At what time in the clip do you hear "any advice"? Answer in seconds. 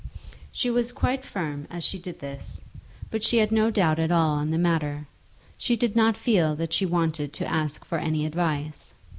7.99-8.95